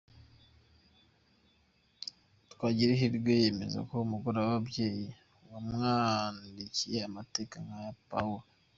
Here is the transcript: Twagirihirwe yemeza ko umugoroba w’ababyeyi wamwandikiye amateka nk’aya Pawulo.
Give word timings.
Twagirihirwe 2.51 3.31
yemeza 3.41 3.77
ko 3.87 3.93
umugoroba 4.05 4.45
w’ababyeyi 4.49 5.07
wamwandikiye 5.49 6.97
amateka 7.09 7.55
nk’aya 7.65 7.93
Pawulo. 8.09 8.45